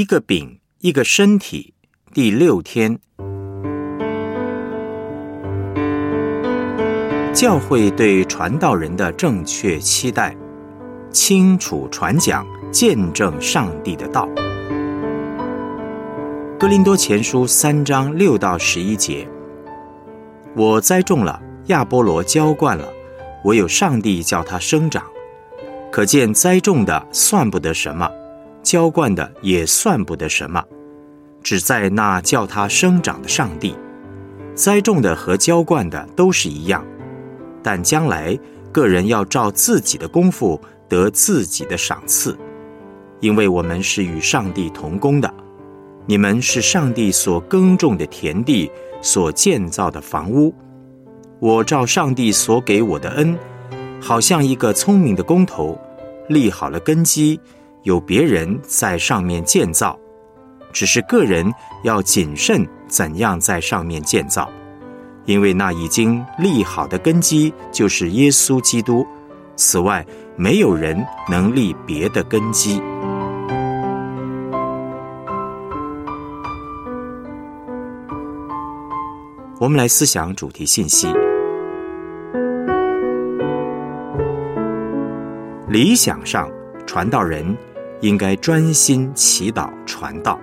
[0.00, 1.74] 一个饼，一个身体。
[2.14, 2.98] 第六天，
[7.34, 10.34] 教会对传道人的正确期待，
[11.10, 14.26] 清楚传讲，见证上帝的道。
[16.58, 19.28] 哥林多前书三章六到十一节：
[20.56, 22.88] 我栽种了，亚波罗浇灌了，
[23.44, 25.04] 唯有上帝叫它生长。
[25.92, 28.10] 可见栽种的算不得什么。
[28.62, 30.62] 浇灌的也算不得什么，
[31.42, 33.74] 只在那叫它生长的上帝。
[34.54, 36.84] 栽种的和浇灌的都是一样，
[37.62, 38.38] 但将来
[38.70, 42.36] 个人要照自己的功夫得自己的赏赐，
[43.20, 45.32] 因为我们是与上帝同工的。
[46.06, 50.52] 你们是上帝所耕种的田地，所建造的房屋。
[51.38, 53.38] 我照上帝所给我的恩，
[54.00, 55.78] 好像一个聪明的工头，
[56.28, 57.40] 立好了根基。
[57.82, 59.98] 有别人在上面建造，
[60.72, 61.50] 只是个人
[61.82, 64.50] 要谨慎怎样在上面建造，
[65.24, 69.06] 因为那已经立好的根基就是耶稣基督。
[69.56, 72.82] 此外，没有人能立别的根基。
[79.58, 81.08] 我们来思想主题信息：
[85.68, 86.50] 理想上，
[86.86, 87.56] 传道人。
[88.00, 90.40] 应该专心祈祷传道。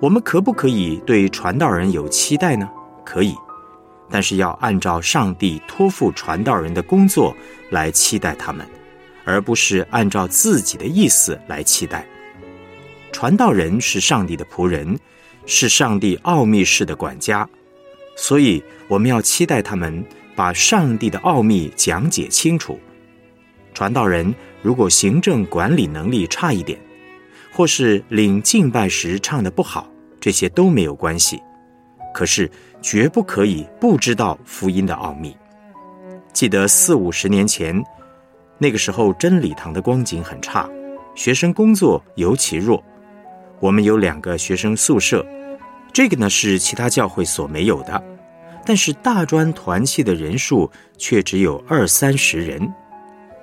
[0.00, 2.68] 我们可不可以对传道人有期待呢？
[3.04, 3.34] 可以，
[4.08, 7.34] 但是要按照上帝托付传道人的工作
[7.70, 8.66] 来期待他们，
[9.24, 12.06] 而不是按照自己的意思来期待。
[13.12, 14.98] 传道人是上帝的仆人，
[15.44, 17.48] 是上帝奥秘式的管家，
[18.16, 20.04] 所以我们要期待他们
[20.36, 22.78] 把上帝的奥秘讲解清楚。
[23.80, 24.34] 传道人。
[24.60, 26.78] 如果行政管理能力差一点，
[27.50, 31.40] 或是领敬拜时唱的不好，这些都没有关系。
[32.12, 32.50] 可是
[32.82, 35.34] 绝不可以不知道福音的奥秘。
[36.34, 37.82] 记得四五十年前，
[38.58, 40.68] 那个时候真理堂的光景很差，
[41.14, 42.84] 学生工作尤其弱。
[43.60, 45.24] 我们有两个学生宿舍，
[45.90, 48.04] 这个呢是其他教会所没有的，
[48.66, 52.70] 但是大专团契的人数却只有二三十人。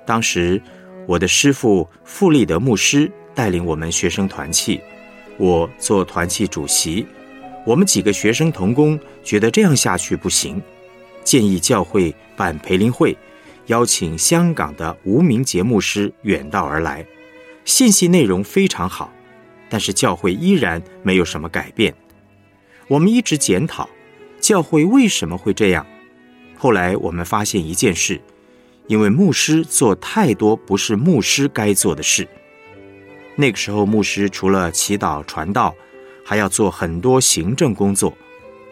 [0.08, 0.60] 当时。
[1.06, 4.78] 我的师父傅立德牧师带领我们学生团契，
[5.38, 7.06] 我做团契主席。
[7.64, 10.60] 我们几个学生同工觉得这样下去不行，
[11.24, 13.16] 建议教会办培灵会，
[13.68, 17.06] 邀请香港的无名节牧师远道而来。
[17.64, 19.10] 信息内容非常好，
[19.70, 21.94] 但是教会依然没有什么改变。
[22.86, 23.88] 我们一直检讨
[24.42, 25.86] 教会为什么会这样。
[26.54, 28.20] 后来我们发现一件事。
[28.88, 32.26] 因为牧师做太多不是牧师该做的事。
[33.36, 35.72] 那个时候，牧师除了祈祷传道，
[36.24, 38.12] 还要做很多行政工作，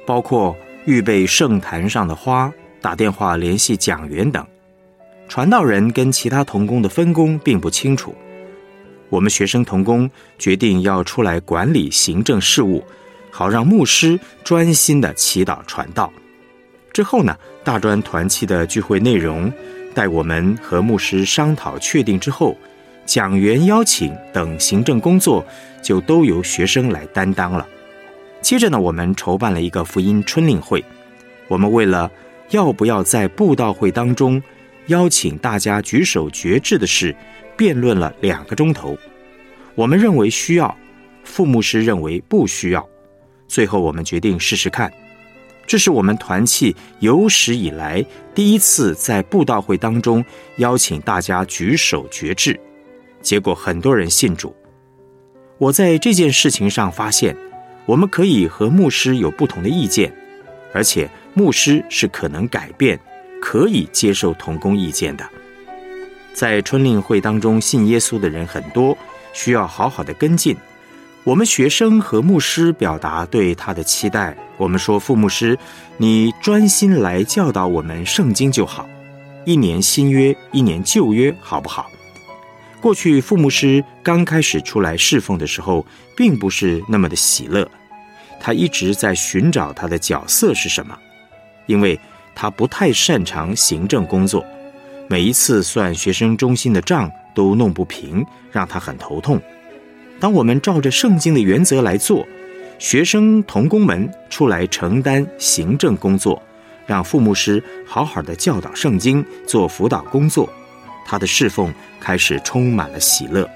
[0.04, 0.56] 包括
[0.86, 4.44] 预备圣坛上的花、打电话联系讲员等。
[5.28, 8.14] 传道人跟其他童工的分工并不清楚。
[9.08, 12.82] 我们学生童工决定要出来管理行政事务，
[13.30, 16.12] 好让牧师专心的祈祷传道。
[16.92, 19.52] 之后呢，大专团契的聚会内容。
[19.96, 22.54] 待我们和牧师商讨确定之后，
[23.06, 25.42] 讲员邀请等行政工作
[25.82, 27.66] 就都由学生来担当了。
[28.42, 30.84] 接着呢，我们筹办了一个福音春令会。
[31.48, 32.10] 我们为了
[32.50, 34.42] 要不要在布道会当中
[34.88, 37.16] 邀请大家举手决志的事，
[37.56, 38.98] 辩论了两个钟头。
[39.74, 40.76] 我们认为需要，
[41.24, 42.86] 副牧师认为不需要。
[43.48, 44.92] 最后我们决定试试看。
[45.66, 48.04] 这是我们团契有史以来
[48.34, 50.24] 第一次在布道会当中
[50.58, 52.58] 邀请大家举手决志，
[53.20, 54.54] 结果很多人信主。
[55.58, 57.36] 我在这件事情上发现，
[57.84, 60.12] 我们可以和牧师有不同的意见，
[60.72, 63.00] 而且牧师是可能改变、
[63.40, 65.26] 可以接受同工意见的。
[66.32, 68.96] 在春令会当中信耶稣的人很多，
[69.32, 70.54] 需要好好的跟进。
[71.26, 74.36] 我们学生和牧师表达对他的期待。
[74.56, 75.58] 我们说：“副牧师，
[75.96, 78.88] 你专心来教导我们圣经就好。
[79.44, 81.90] 一年新约，一年旧约，好不好？”
[82.80, 85.84] 过去副牧师刚开始出来侍奉的时候，
[86.16, 87.68] 并不是那么的喜乐。
[88.38, 90.96] 他一直在寻找他的角色是什么，
[91.66, 91.98] 因为
[92.36, 94.46] 他不太擅长行政工作。
[95.08, 99.42] 每一次算学生中心的账都弄不平，让他很头痛。
[100.18, 102.26] 当我们照着圣经的原则来做，
[102.78, 106.42] 学生同工们出来承担行政工作，
[106.86, 110.48] 让副牧师好好的教导圣经，做辅导工作，
[111.06, 113.48] 他的侍奉开始充满了喜乐。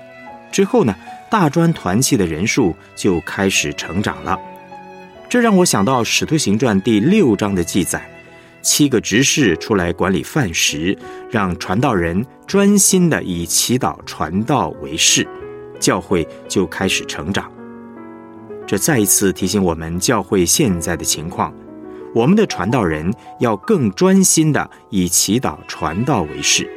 [0.52, 0.94] 之后呢，
[1.30, 4.38] 大专团契的人数就开始成长了。
[5.28, 8.04] 这让我想到《使徒行传》第六章的记载：
[8.62, 10.96] 七个执事出来管理饭食，
[11.30, 15.26] 让传道人专心的以祈祷传道为事，
[15.80, 17.50] 教会就开始成长。
[18.66, 21.52] 这再一次提醒我们，教会现在的情况。
[22.14, 26.68] 我们的传道人要更专心的以祈祷传道为事，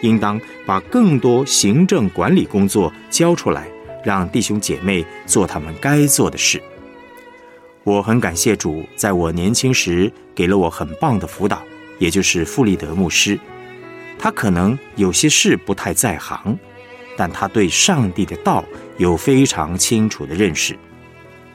[0.00, 3.68] 应当把更多行政管理工作交出来，
[4.04, 6.62] 让弟兄姐妹做他们该做的事。
[7.82, 11.62] 我很感谢主，在我年轻时给了我很棒的辅导，
[11.98, 13.38] 也就是富利德牧师。
[14.18, 16.58] 他可能有些事不太在行，
[17.16, 18.64] 但他对上帝的道
[18.98, 20.78] 有非常清楚的认识。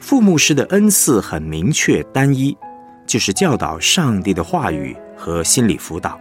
[0.00, 2.56] 副牧师的恩赐很明确单一。
[3.04, 6.18] 就是教导上帝的话语和心理辅导。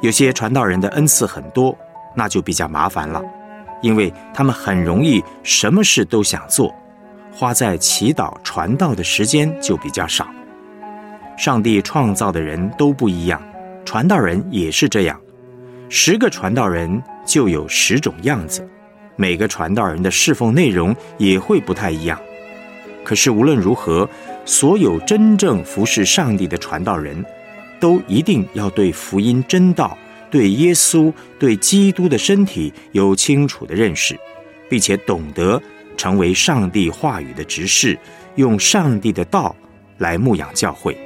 [0.00, 1.76] 有些传道人的恩赐很多，
[2.14, 3.20] 那就比较麻烦了，
[3.82, 6.74] 因为他们很容易什么事都想做，
[7.32, 10.26] 花在祈祷传道的时间就比较少。
[11.36, 13.42] 上帝创造的人都不一样，
[13.84, 15.20] 传道人也是这样。
[15.94, 18.66] 十个传道人就有十种样子，
[19.14, 22.18] 每个传道人的侍奉内容也会不太一样。
[23.04, 24.08] 可是无论如何。
[24.44, 27.24] 所有真正服侍上帝的传道人，
[27.78, 29.96] 都一定要对福音真道、
[30.32, 34.18] 对耶稣、对基督的身体有清楚的认识，
[34.68, 35.62] 并且懂得
[35.96, 37.96] 成为上帝话语的执事，
[38.34, 39.54] 用上帝的道
[39.98, 40.98] 来牧养教会。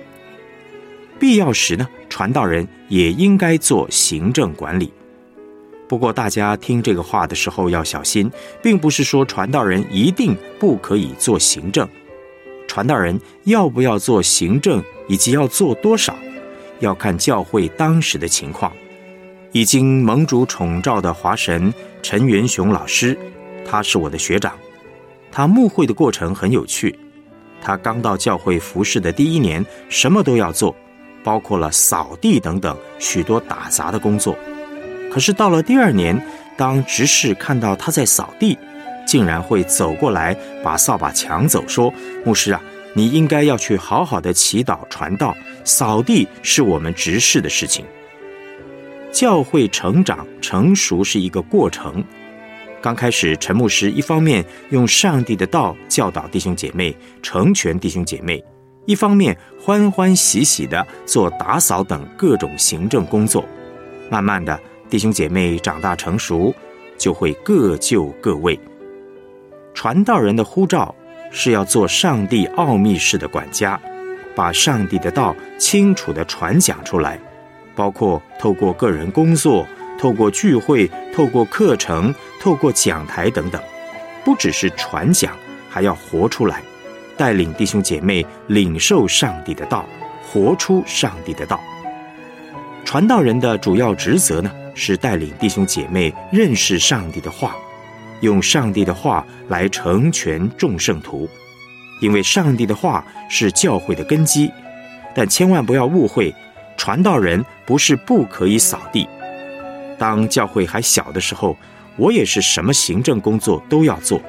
[1.19, 4.93] 必要时呢，传道人也应该做行政管理。
[5.89, 8.31] 不过，大家听这个话的时候要小心，
[8.63, 11.89] 并不是说传道人一定不可以做行政。
[12.67, 16.17] 传道人要不要做行政，以及要做多少，
[16.81, 18.73] 要看教会当时的情况。
[19.53, 21.73] 已经蒙主宠召的华神
[22.03, 23.17] 陈元雄老师，
[23.65, 24.53] 他是我的学长。
[25.31, 26.99] 他牧会的过程很有趣。
[27.63, 30.75] 他刚到教会服侍的第一年，什么都要做，
[31.27, 34.39] 包括了扫地等等许多打杂的工作。
[35.11, 36.17] 可是到了第二年，
[36.57, 38.57] 当执事看到他在扫地，
[39.05, 41.93] 竟然会走过来把扫把抢走，说
[42.25, 42.63] ：“牧师啊，
[42.95, 47.85] 你应该要去好好的祈祷传道，扫地是我们执事的事情。
[49.11, 52.05] 教会成长成熟是一个过程。
[52.81, 58.39] 刚开始，陈牧师一方面用上帝的道教导弟兄姐妹，成全弟兄姐妹；
[58.87, 63.45] 一方面欢欢喜喜的做打扫等各种行政工作。
[64.09, 66.55] 慢慢的，弟兄姐妹长大成熟，
[66.97, 68.59] 就会各就各位。”
[69.75, 70.95] 传道人的呼召
[71.31, 73.79] 是要做上帝奥秘式的管家，
[74.35, 77.19] 把上帝的道清楚地传讲出来，
[77.75, 79.67] 包括透过个人工作、
[79.99, 83.61] 透过聚会、透过课程、透过讲台等等，
[84.25, 85.37] 不只是传讲，
[85.69, 86.63] 还要活出来，
[87.17, 89.85] 带领弟兄姐妹领受上帝的道，
[90.29, 91.61] 活出上帝的道。
[92.85, 97.57] 传道人的主要职责呢，是带领弟兄姐妹认识上帝的话。
[98.21, 101.29] 用上帝的话来成全众圣徒，
[102.01, 104.51] 因为上帝的话是教会的根基。
[105.15, 106.35] 但千万不要误会，
[106.77, 109.07] 传道人不是不可以扫地。
[109.99, 111.57] 当教会还小的时候，
[111.97, 114.21] 我也是什么行政工作都要做。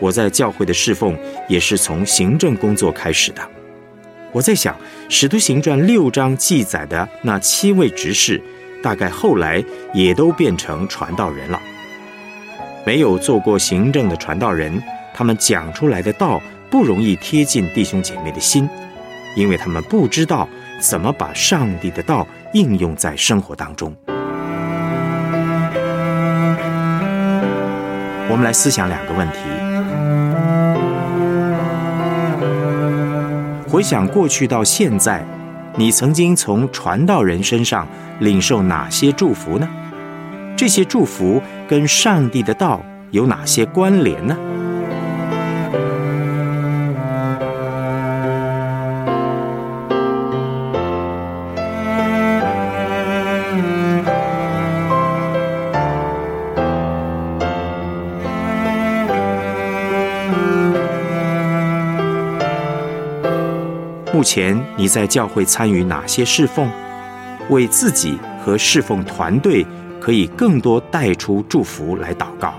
[0.00, 1.16] 我在教会的侍奉
[1.48, 3.42] 也是从行政工作开始的。
[4.32, 4.74] 我在想，
[5.08, 8.42] 《使徒行传》六章记载的那七位执事，
[8.82, 11.60] 大概后来也都变成传道人了。
[12.84, 14.82] 没有做过行政的传道人，
[15.14, 18.68] 他们讲出来的道不容易贴近弟兄姐妹的心，
[19.34, 20.48] 因为他们不知道
[20.80, 23.96] 怎么把上帝的道应用在生活当中。
[28.28, 29.38] 我们来思想两个问题：
[33.76, 35.22] 回想过去到现在，
[35.76, 37.86] 你曾经从传道人身上
[38.20, 39.68] 领受哪些祝福呢？
[40.56, 42.80] 这些祝福跟上帝的道
[43.10, 44.34] 有哪些关联呢？
[64.16, 66.66] 目前你在教会参与哪些侍奉？
[67.50, 69.66] 为自己和侍奉团队。
[70.00, 72.54] 可以更多带出祝福来祷告。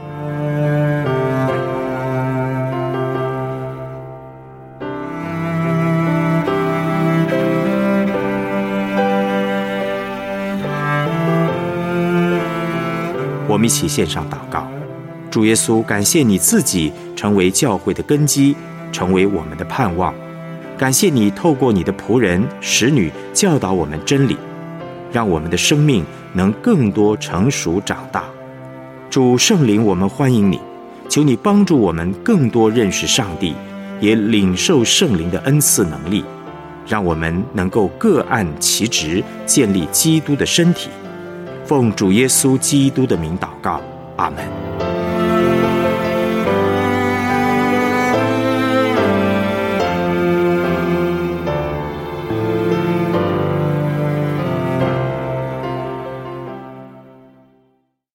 [13.47, 14.67] 我们一起献上祷告，
[15.31, 18.57] 主耶稣，感谢你自己成为教会的根基，
[18.91, 20.13] 成为我们的盼望。
[20.77, 24.37] 感谢你透过你的仆人使女教导我们真理，
[25.11, 28.25] 让我们的生命能更多成熟长大。
[29.09, 30.59] 主圣灵，我们欢迎你，
[31.09, 33.55] 求你帮助我们更多认识上帝，
[33.99, 36.23] 也领受圣灵的恩赐能力，
[36.85, 40.91] 让我们能够各按其职，建立基督的身体。
[41.65, 43.81] 奉主耶稣基督的名祷告，
[44.17, 44.66] 阿门。